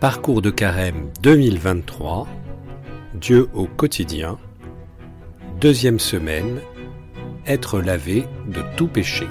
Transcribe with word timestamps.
Parcours 0.00 0.42
de 0.42 0.50
carême 0.50 1.10
2023, 1.22 2.28
Dieu 3.14 3.48
au 3.54 3.66
quotidien, 3.66 4.36
deuxième 5.58 5.98
semaine, 5.98 6.60
être 7.46 7.80
lavé 7.80 8.24
de 8.46 8.60
tout 8.76 8.88
péché. 8.88 9.26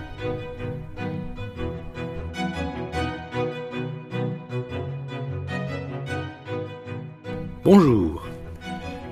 Bonjour, 7.63 8.27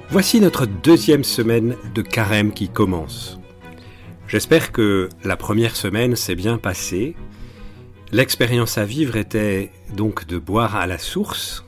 voici 0.09 0.41
notre 0.41 0.65
deuxième 0.65 1.23
semaine 1.23 1.75
de 1.93 2.01
carême 2.01 2.51
qui 2.51 2.67
commence. 2.67 3.39
J'espère 4.27 4.71
que 4.71 5.07
la 5.23 5.37
première 5.37 5.75
semaine 5.75 6.15
s'est 6.15 6.33
bien 6.33 6.57
passée 6.57 7.15
L'expérience 8.13 8.77
à 8.77 8.85
vivre 8.85 9.15
était 9.15 9.71
donc 9.95 10.27
de 10.27 10.37
boire 10.37 10.75
à 10.75 10.85
la 10.85 10.99
source. 10.99 11.65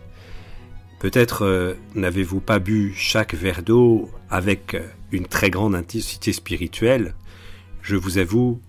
Peut-être 1.00 1.44
euh, 1.44 1.74
n'avez-vous 1.96 2.40
pas 2.40 2.60
bu 2.60 2.94
chaque 2.96 3.34
verre 3.34 3.64
d'eau 3.64 4.12
avec 4.30 4.76
euh, 4.76 4.82
une 5.12 5.26
très 5.26 5.50
grande 5.50 5.74
intensité 5.74 6.34
spirituelle. 6.34 7.16
Je 7.82 7.96
vous 7.96 8.20
avoue 8.20 8.62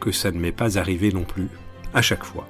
que 0.00 0.10
ça 0.10 0.32
ne 0.32 0.40
m'est 0.40 0.50
pas 0.50 0.76
arrivé 0.76 1.12
non 1.12 1.22
plus, 1.22 1.46
à 1.94 2.02
chaque 2.02 2.24
fois. 2.24 2.48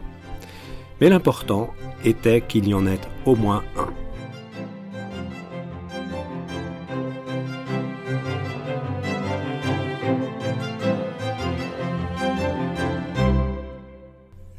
Mais 0.98 1.10
l'important 1.10 1.74
était 2.02 2.40
qu'il 2.40 2.66
y 2.66 2.72
en 2.72 2.86
ait 2.86 3.00
au 3.26 3.36
moins 3.36 3.64
un. 3.76 4.03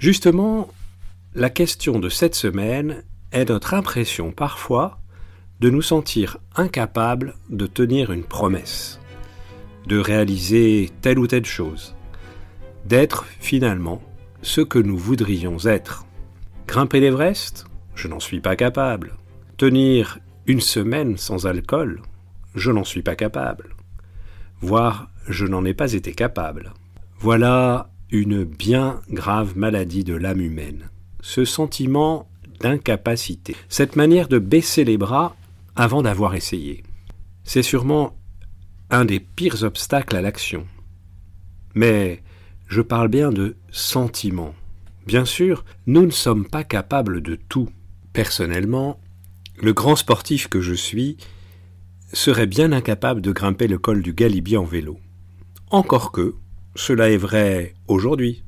Justement, 0.05 0.67
la 1.33 1.49
question 1.49 1.97
de 1.97 2.09
cette 2.09 2.35
semaine 2.35 3.03
est 3.31 3.49
notre 3.49 3.73
impression 3.73 4.31
parfois 4.31 4.99
de 5.61 5.71
nous 5.71 5.81
sentir 5.81 6.37
incapables 6.55 7.33
de 7.49 7.65
tenir 7.65 8.11
une 8.11 8.23
promesse, 8.23 8.99
de 9.87 9.97
réaliser 9.97 10.91
telle 11.01 11.17
ou 11.17 11.25
telle 11.25 11.47
chose, 11.47 11.95
d'être 12.85 13.25
finalement 13.39 13.99
ce 14.43 14.61
que 14.61 14.77
nous 14.77 14.95
voudrions 14.95 15.57
être. 15.65 16.05
Grimper 16.67 16.99
l'Everest 16.99 17.65
Je 17.95 18.07
n'en 18.07 18.19
suis 18.19 18.41
pas 18.41 18.55
capable. 18.55 19.17
Tenir 19.57 20.19
une 20.45 20.61
semaine 20.61 21.17
sans 21.17 21.47
alcool 21.47 22.03
Je 22.53 22.69
n'en 22.69 22.83
suis 22.83 23.01
pas 23.01 23.15
capable. 23.15 23.75
Voire, 24.61 25.09
je 25.27 25.47
n'en 25.47 25.65
ai 25.65 25.73
pas 25.73 25.93
été 25.93 26.13
capable. 26.13 26.73
Voilà 27.17 27.89
une 28.11 28.43
bien 28.43 29.01
grave 29.09 29.57
maladie 29.57 30.03
de 30.03 30.15
l'âme 30.15 30.41
humaine, 30.41 30.89
ce 31.21 31.45
sentiment 31.45 32.27
d'incapacité, 32.59 33.55
cette 33.69 33.95
manière 33.95 34.27
de 34.27 34.39
baisser 34.39 34.83
les 34.83 34.97
bras 34.97 35.35
avant 35.75 36.01
d'avoir 36.01 36.35
essayé. 36.35 36.83
C'est 37.43 37.63
sûrement 37.63 38.17
un 38.89 39.05
des 39.05 39.19
pires 39.19 39.63
obstacles 39.63 40.15
à 40.15 40.21
l'action. 40.21 40.65
Mais 41.73 42.23
je 42.67 42.81
parle 42.81 43.09
bien 43.09 43.31
de 43.31 43.57
sentiment. 43.71 44.53
Bien 45.05 45.25
sûr, 45.25 45.65
nous 45.85 46.05
ne 46.05 46.11
sommes 46.11 46.47
pas 46.47 46.63
capables 46.63 47.21
de 47.21 47.35
tout. 47.35 47.69
Personnellement, 48.13 48.99
le 49.61 49.73
grand 49.73 49.95
sportif 49.95 50.47
que 50.47 50.61
je 50.61 50.73
suis 50.73 51.17
serait 52.13 52.47
bien 52.47 52.71
incapable 52.71 53.21
de 53.21 53.31
grimper 53.31 53.67
le 53.67 53.77
col 53.77 54.01
du 54.01 54.13
Galibier 54.13 54.57
en 54.57 54.63
vélo. 54.63 54.99
Encore 55.69 56.11
que, 56.11 56.35
cela 56.75 57.09
est 57.09 57.17
vrai 57.17 57.73
aujourd'hui. 57.87 58.43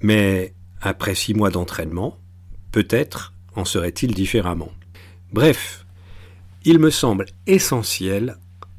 Mais 0.00 0.52
après 0.80 1.14
six 1.14 1.34
mois 1.34 1.50
d'entraînement, 1.50 2.18
peut-être 2.72 3.32
en 3.54 3.64
serait-il 3.64 4.14
différemment. 4.14 4.72
Bref, 5.32 5.86
il 6.64 6.78
me 6.78 6.90
semble 6.90 7.26
essentiel 7.46 8.36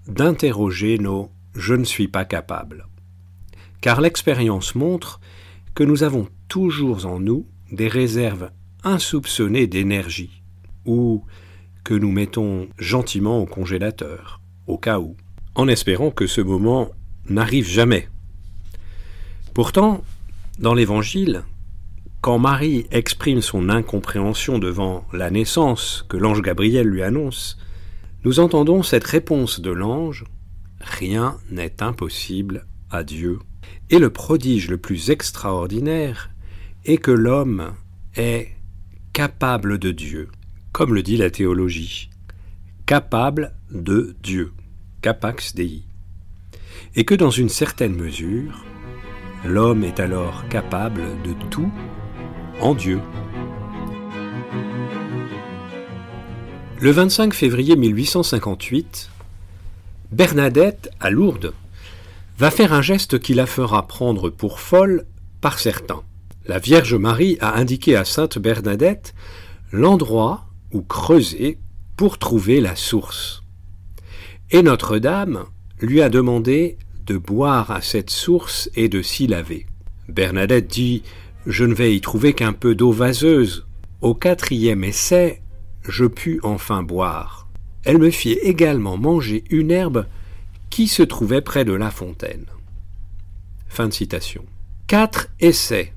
d'interroger 0.08 0.98
nos 0.98 1.32
je 1.56 1.74
ne 1.76 1.84
suis 1.84 2.08
pas 2.08 2.26
capable. 2.26 2.88
Car 3.82 4.02
l'expérience 4.02 4.76
montre 4.76 5.20
que 5.76 5.84
nous 5.84 6.04
avons 6.04 6.28
toujours 6.48 7.06
en 7.06 7.20
nous 7.20 7.48
des 7.72 7.88
réserves 7.88 8.50
insoupçonnées 8.84 9.68
d'énergie, 9.68 10.42
ou 10.86 11.24
que 11.84 11.94
nous 11.94 12.12
mettons 12.12 12.70
gentiment 12.78 13.40
au 13.40 13.46
congélateur, 13.46 14.42
au 14.68 14.78
cas 14.78 15.00
où, 15.00 15.16
en 15.56 15.68
espérant 15.68 16.12
que 16.12 16.28
ce 16.28 16.42
moment 16.42 16.92
n'arrive 17.30 17.68
jamais. 17.68 18.10
Pourtant, 19.54 20.04
dans 20.60 20.74
l'Évangile, 20.74 21.44
quand 22.22 22.40
Marie 22.40 22.88
exprime 22.90 23.42
son 23.42 23.70
incompréhension 23.70 24.58
devant 24.58 25.06
la 25.14 25.30
naissance 25.30 26.06
que 26.10 26.18
l'ange 26.18 26.42
Gabriel 26.42 26.88
lui 26.88 27.04
annonce, 27.04 27.58
nous 28.24 28.40
entendons 28.40 28.82
cette 28.82 29.04
réponse 29.04 29.60
de 29.60 29.72
l'ange 29.72 30.26
Rien 30.80 31.38
n'est 31.50 31.82
impossible 31.82 32.66
à 32.90 33.04
Dieu. 33.04 33.40
Et 33.90 34.00
le 34.00 34.10
prodige 34.10 34.70
le 34.70 34.78
plus 34.78 35.12
extraordinaire 35.12 36.30
est 36.86 36.98
que 36.98 37.12
l'homme 37.12 37.74
est 38.16 38.50
capable 39.14 39.78
de 39.78 39.92
Dieu, 39.92 40.30
comme 40.72 40.94
le 40.94 41.04
dit 41.04 41.18
la 41.18 41.30
théologie, 41.30 42.10
capable 42.86 43.54
de 43.72 44.16
Dieu, 44.22 44.52
capax 45.02 45.56
Dei, 45.56 45.84
et 46.96 47.06
que 47.06 47.16
dans 47.16 47.30
une 47.30 47.50
certaine 47.50 47.96
mesure, 47.96 48.66
L'homme 49.46 49.84
est 49.84 50.00
alors 50.00 50.48
capable 50.48 51.02
de 51.22 51.34
tout 51.50 51.70
en 52.62 52.74
Dieu. 52.74 53.02
Le 56.80 56.92
25 56.92 57.34
février 57.34 57.76
1858, 57.76 59.10
Bernadette, 60.14 60.92
à 61.02 61.10
Lourdes, 61.10 61.54
va 62.38 62.52
faire 62.52 62.72
un 62.72 62.82
geste 62.82 63.20
qui 63.20 63.34
la 63.34 63.46
fera 63.46 63.86
prendre 63.86 64.30
pour 64.30 64.62
folle 64.62 65.06
par 65.42 65.60
certains. 65.60 66.04
La 66.46 66.60
Vierge 66.60 66.96
Marie 66.96 67.38
a 67.42 67.58
indiqué 67.58 67.98
à 67.98 68.06
Sainte 68.06 68.38
Bernadette 68.38 69.14
l'endroit 69.74 70.46
où 70.72 70.82
creuser 70.82 71.60
pour 71.98 72.18
trouver 72.18 72.62
la 72.62 72.78
source. 72.78 73.44
Et 74.52 74.64
Notre-Dame 74.64 75.44
lui 75.82 76.02
a 76.02 76.08
demandé 76.08 76.78
de 77.06 77.18
boire 77.18 77.72
à 77.72 77.82
cette 77.82 78.10
source 78.10 78.70
et 78.76 78.90
de 78.90 79.02
s'y 79.02 79.28
laver. 79.28 79.66
Bernadette 80.10 80.68
dit 80.68 81.04
Je 81.46 81.66
ne 81.66 81.74
vais 81.74 81.96
y 81.96 82.02
trouver 82.02 82.34
qu'un 82.34 82.54
peu 82.54 82.76
d'eau 82.76 82.92
vaseuse. 82.92 83.66
Au 84.02 84.14
quatrième 84.14 84.84
essai, 84.84 85.42
je 85.88 86.06
pus 86.06 86.40
enfin 86.44 86.84
boire. 86.84 87.48
Elle 87.84 87.98
me 87.98 88.10
fit 88.10 88.34
également 88.34 88.98
manger 88.98 89.44
une 89.50 89.72
herbe 89.72 90.06
qui 90.70 90.88
se 90.88 91.04
trouvait 91.04 91.42
près 91.42 91.66
de 91.66 91.74
la 91.74 91.92
fontaine. 91.92 92.46
Fin 93.68 93.88
de 93.88 93.94
citation. 93.94 94.46
Quatre 94.88 95.30
essais. 95.40 95.94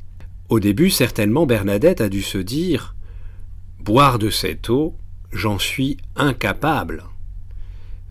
Au 0.49 0.61
début, 0.61 0.91
certainement, 0.91 1.47
Bernadette 1.47 2.00
a 2.00 2.09
dû 2.09 2.22
se 2.22 2.39
dire 2.39 2.95
Boire 3.81 4.19
de 4.19 4.31
cette 4.31 4.69
eau, 4.71 4.97
j'en 5.33 5.59
suis 5.59 5.97
incapable. 6.16 7.05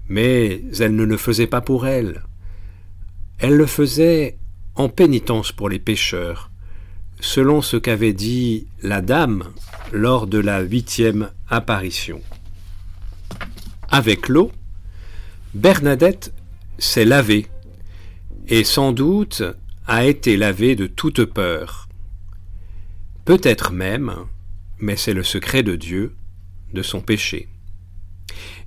Mais 0.08 0.62
elle 0.80 0.96
ne 0.96 1.04
le 1.04 1.18
faisait 1.18 1.48
pas 1.48 1.62
pour 1.62 1.88
elle. 1.88 2.24
Elle 3.38 3.56
le 3.56 3.66
faisait 3.66 4.38
en 4.76 4.90
pénitence 4.90 5.52
pour 5.52 5.70
les 5.70 5.80
pécheurs, 5.80 6.52
selon 7.20 7.62
ce 7.62 7.78
qu'avait 7.78 8.14
dit 8.14 8.68
la 8.82 9.02
dame 9.02 9.52
lors 9.92 10.28
de 10.28 10.38
la 10.38 10.62
huitième 10.62 11.32
apparition. 11.50 12.22
Avec 13.90 14.30
l'eau, 14.30 14.52
Bernadette 15.54 16.34
s'est 16.78 17.06
lavée, 17.06 17.48
et 18.48 18.64
sans 18.64 18.92
doute 18.92 19.44
a 19.88 20.06
été 20.06 20.38
lavée 20.38 20.76
de 20.76 20.88
toute 20.88 21.26
peur. 21.26 21.88
Peut-être 23.26 23.72
même, 23.72 24.14
mais 24.80 24.98
c'est 24.98 25.14
le 25.14 25.24
secret 25.24 25.64
de 25.64 25.76
Dieu, 25.76 26.16
de 26.74 26.82
son 26.82 27.02
péché. 27.02 27.48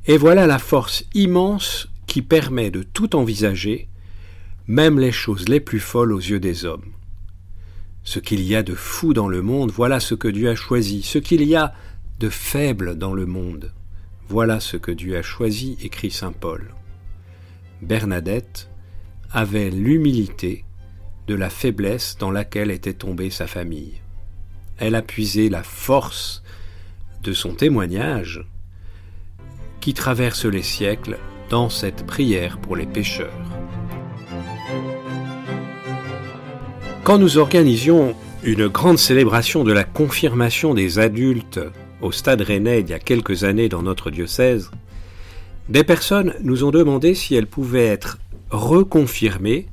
Et 0.06 0.16
voilà 0.16 0.46
la 0.46 0.58
force 0.58 1.04
immense 1.14 1.88
qui 2.06 2.22
permet 2.22 2.70
de 2.70 2.82
tout 2.82 3.14
envisager 3.14 3.88
même 4.68 5.00
les 5.00 5.12
choses 5.12 5.48
les 5.48 5.60
plus 5.60 5.80
folles 5.80 6.12
aux 6.12 6.18
yeux 6.18 6.40
des 6.40 6.66
hommes. 6.66 6.92
Ce 8.04 8.18
qu'il 8.18 8.42
y 8.42 8.54
a 8.54 8.62
de 8.62 8.74
fou 8.74 9.14
dans 9.14 9.28
le 9.28 9.40
monde, 9.40 9.72
voilà 9.72 9.98
ce 9.98 10.14
que 10.14 10.28
Dieu 10.28 10.50
a 10.50 10.54
choisi. 10.54 11.02
Ce 11.02 11.18
qu'il 11.18 11.42
y 11.42 11.56
a 11.56 11.72
de 12.20 12.28
faible 12.28 12.96
dans 12.96 13.14
le 13.14 13.24
monde, 13.24 13.72
voilà 14.28 14.60
ce 14.60 14.76
que 14.76 14.90
Dieu 14.90 15.16
a 15.16 15.22
choisi, 15.22 15.78
écrit 15.82 16.10
Saint 16.10 16.32
Paul. 16.32 16.74
Bernadette 17.80 18.68
avait 19.32 19.70
l'humilité 19.70 20.64
de 21.26 21.34
la 21.34 21.48
faiblesse 21.48 22.16
dans 22.18 22.30
laquelle 22.30 22.70
était 22.70 22.92
tombée 22.92 23.30
sa 23.30 23.46
famille. 23.46 24.00
Elle 24.76 24.94
a 24.94 25.02
puisé 25.02 25.48
la 25.48 25.62
force 25.62 26.42
de 27.22 27.32
son 27.32 27.54
témoignage 27.54 28.44
qui 29.80 29.94
traverse 29.94 30.44
les 30.44 30.62
siècles 30.62 31.18
dans 31.48 31.70
cette 31.70 32.04
prière 32.04 32.58
pour 32.58 32.76
les 32.76 32.86
pécheurs. 32.86 33.48
Quand 37.08 37.16
nous 37.16 37.38
organisions 37.38 38.14
une 38.42 38.68
grande 38.68 38.98
célébration 38.98 39.64
de 39.64 39.72
la 39.72 39.84
confirmation 39.84 40.74
des 40.74 40.98
adultes 40.98 41.58
au 42.02 42.12
Stade 42.12 42.42
Rennais 42.42 42.82
il 42.82 42.90
y 42.90 42.92
a 42.92 42.98
quelques 42.98 43.44
années 43.44 43.70
dans 43.70 43.80
notre 43.80 44.10
diocèse, 44.10 44.70
des 45.70 45.84
personnes 45.84 46.34
nous 46.42 46.64
ont 46.64 46.70
demandé 46.70 47.14
si 47.14 47.34
elles 47.34 47.46
pouvaient 47.46 47.86
être 47.86 48.18
reconfirmées 48.50 49.68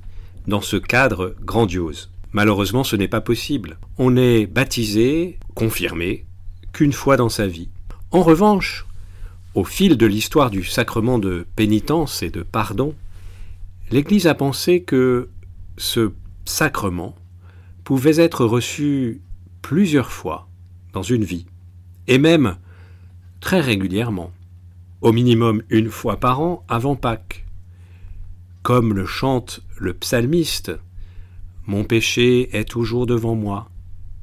dans 0.47 0.61
ce 0.61 0.77
cadre 0.77 1.35
grandiose. 1.43 2.09
Malheureusement, 2.31 2.85
ce 2.85 2.95
n'est 2.95 3.09
pas 3.09 3.19
possible. 3.19 3.79
On 3.97 4.11
n'est 4.11 4.45
baptisé, 4.45 5.37
confirmé, 5.55 6.23
qu'une 6.71 6.93
fois 6.93 7.17
dans 7.17 7.27
sa 7.27 7.47
vie. 7.47 7.67
En 8.11 8.21
revanche, 8.21 8.85
au 9.55 9.65
fil 9.65 9.97
de 9.97 10.05
l'histoire 10.05 10.51
du 10.51 10.63
sacrement 10.63 11.19
de 11.19 11.45
pénitence 11.57 12.23
et 12.23 12.29
de 12.29 12.43
pardon, 12.43 12.95
l'Église 13.91 14.25
a 14.25 14.35
pensé 14.35 14.83
que 14.83 15.27
ce 15.75 16.13
sacrement 16.45 17.13
pouvait 17.85 18.17
être 18.17 18.43
reçu 18.43 19.21
plusieurs 19.61 20.11
fois 20.11 20.49
dans 20.91 21.03
une 21.03 21.23
vie, 21.23 21.45
et 22.07 22.17
même 22.17 22.57
très 23.39 23.61
régulièrement, 23.61 24.31
au 25.01 25.13
minimum 25.13 25.61
une 25.69 25.89
fois 25.89 26.19
par 26.19 26.41
an 26.41 26.65
avant 26.67 26.95
Pâques. 26.95 27.45
Comme 28.63 28.93
le 28.93 29.05
chante 29.05 29.61
le 29.77 29.93
psalmiste, 29.93 30.71
Mon 31.67 31.83
péché 31.83 32.55
est 32.55 32.69
toujours 32.69 33.05
devant 33.07 33.35
moi, 33.35 33.69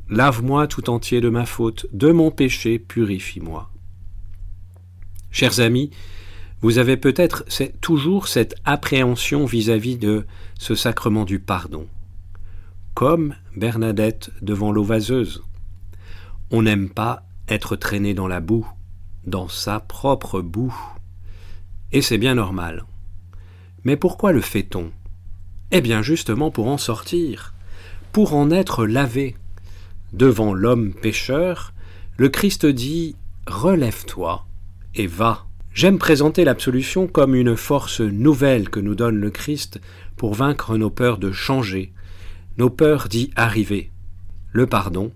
lave-moi 0.09 0.67
tout 0.67 0.91
entier 0.91 1.21
de 1.21 1.29
ma 1.29 1.47
faute, 1.47 1.87
de 1.93 2.11
mon 2.13 2.31
péché 2.31 2.79
purifie-moi. 2.79 3.71
Chers 5.31 5.61
amis, 5.61 5.91
vous 6.61 6.79
avez 6.79 6.97
peut-être 6.97 7.45
toujours 7.81 8.29
cette 8.29 8.55
appréhension 8.65 9.45
vis-à-vis 9.45 9.99
de 9.99 10.25
ce 10.59 10.75
sacrement 10.75 11.25
du 11.25 11.41
pardon. 11.41 11.87
Comme 12.95 13.35
Bernadette 13.57 14.31
devant 14.43 14.71
l'eau 14.71 14.85
vaseuse. 14.85 15.43
On 16.51 16.63
n'aime 16.63 16.91
pas 16.91 17.23
être 17.49 17.75
traîné 17.75 18.13
dans 18.13 18.29
la 18.29 18.41
boue, 18.41 18.69
dans 19.25 19.49
sa 19.49 19.81
propre 19.81 20.43
boue. 20.43 20.75
Et 21.91 22.03
c'est 22.03 22.19
bien 22.19 22.35
normal. 22.35 22.85
Mais 23.85 23.97
pourquoi 23.97 24.33
le 24.33 24.43
fait-on? 24.43 24.93
Eh 25.71 25.81
bien 25.81 26.03
justement 26.03 26.51
pour 26.51 26.69
en 26.69 26.77
sortir, 26.77 27.55
pour 28.13 28.35
en 28.35 28.51
être 28.51 28.85
lavé. 28.85 29.37
Devant 30.13 30.53
l'homme 30.53 30.93
pécheur, 30.93 31.73
le 32.19 32.29
Christ 32.29 32.67
dit 32.67 33.17
Relève-toi, 33.47 34.45
et 34.95 35.07
va. 35.07 35.47
J'aime 35.73 35.99
présenter 35.99 36.45
l'absolution 36.45 37.07
comme 37.07 37.35
une 37.35 37.57
force 37.57 38.03
nouvelle 38.03 38.69
que 38.69 38.81
nous 38.81 38.95
donne 38.95 39.17
le 39.17 39.31
Christ 39.31 39.81
pour 40.19 40.35
vaincre 40.35 40.77
nos 40.77 40.91
peurs 40.91 41.17
de 41.17 41.33
changer, 41.33 41.95
nos 42.59 42.71
peurs 42.71 43.09
d'y 43.09 43.31
arriver. 43.37 43.91
Le 44.53 44.67
pardon 44.67 45.13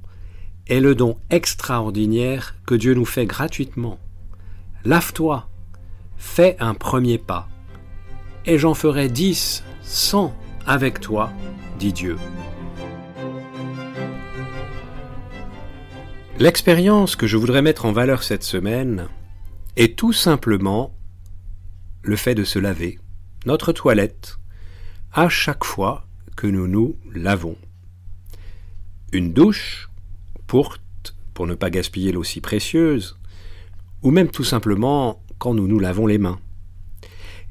est 0.66 0.80
le 0.80 0.94
don 0.94 1.18
extraordinaire 1.30 2.56
que 2.66 2.74
Dieu 2.74 2.94
nous 2.94 3.04
fait 3.04 3.26
gratuitement. 3.26 3.98
Lave-toi, 4.84 5.48
fais 6.16 6.56
un 6.60 6.74
premier 6.74 7.18
pas, 7.18 7.48
et 8.44 8.58
j'en 8.58 8.74
ferai 8.74 9.08
dix, 9.08 9.62
cent 9.82 10.34
avec 10.66 11.00
toi, 11.00 11.32
dit 11.78 11.92
Dieu. 11.92 12.16
L'expérience 16.38 17.16
que 17.16 17.26
je 17.26 17.36
voudrais 17.36 17.62
mettre 17.62 17.86
en 17.86 17.92
valeur 17.92 18.22
cette 18.22 18.44
semaine 18.44 19.08
est 19.76 19.98
tout 19.98 20.12
simplement 20.12 20.94
le 22.02 22.16
fait 22.16 22.34
de 22.34 22.44
se 22.44 22.58
laver, 22.58 22.98
notre 23.46 23.72
toilette, 23.72 24.38
à 25.12 25.28
chaque 25.28 25.64
fois 25.64 26.05
que 26.36 26.46
nous 26.46 26.68
nous 26.68 26.96
lavons. 27.12 27.56
Une 29.12 29.32
douche, 29.32 29.88
pour, 30.46 30.76
pour 31.34 31.46
ne 31.46 31.54
pas 31.54 31.70
gaspiller 31.70 32.12
l'eau 32.12 32.24
si 32.24 32.40
précieuse, 32.40 33.16
ou 34.02 34.10
même 34.10 34.28
tout 34.28 34.44
simplement 34.44 35.22
quand 35.38 35.54
nous 35.54 35.66
nous 35.66 35.78
lavons 35.78 36.06
les 36.06 36.18
mains. 36.18 36.38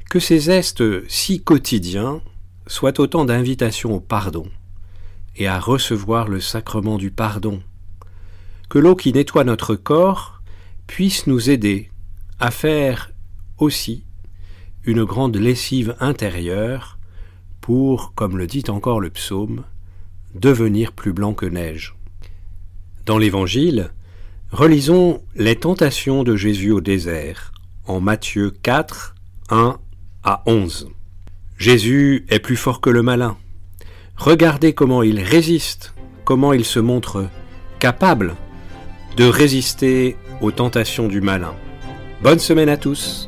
Que 0.10 0.20
ces 0.20 0.40
gestes 0.40 0.84
si 1.10 1.42
quotidiens 1.42 2.22
soient 2.68 3.00
autant 3.00 3.26
d'invitations 3.26 3.96
au 3.96 4.00
pardon 4.00 4.50
et 5.36 5.48
à 5.48 5.60
recevoir 5.60 6.28
le 6.28 6.40
sacrement 6.40 6.98
du 6.98 7.12
pardon. 7.12 7.62
Que 8.70 8.80
l'eau 8.80 8.96
qui 8.96 9.12
nettoie 9.12 9.44
notre 9.44 9.76
corps 9.76 10.42
puisse 10.88 11.28
nous 11.28 11.50
aider 11.50 11.90
à 12.40 12.52
faire 12.52 13.12
aussi 13.58 14.06
une 14.84 15.04
grande 15.04 15.36
lessive 15.36 15.96
intérieure 16.00 16.95
pour, 17.66 18.14
comme 18.14 18.38
le 18.38 18.46
dit 18.46 18.66
encore 18.68 19.00
le 19.00 19.10
psaume, 19.10 19.64
devenir 20.36 20.92
plus 20.92 21.14
blanc 21.14 21.34
que 21.34 21.48
neige. 21.48 21.96
Dans 23.08 23.18
l'Évangile, 23.18 23.90
relisons 24.52 25.24
les 25.36 25.56
tentations 25.56 26.24
de 26.24 26.36
Jésus 26.36 26.70
au 26.70 26.80
désert, 26.80 27.54
en 27.88 28.00
Matthieu 28.00 28.52
4, 28.52 29.16
1 29.50 29.80
à 30.24 30.44
11. 30.46 30.92
Jésus 31.58 32.28
est 32.30 32.38
plus 32.38 32.56
fort 32.56 32.82
que 32.82 32.92
le 32.92 33.02
malin. 33.02 33.36
Regardez 34.16 34.74
comment 34.74 35.02
il 35.02 35.20
résiste, 35.20 35.96
comment 36.24 36.54
il 36.54 36.66
se 36.66 36.80
montre 36.80 37.28
capable 37.80 38.36
de 39.18 39.26
résister 39.26 40.18
aux 40.40 40.52
tentations 40.52 41.08
du 41.08 41.20
malin. 41.20 41.56
Bonne 42.22 42.38
semaine 42.38 42.70
à 42.70 42.78
tous 42.78 43.28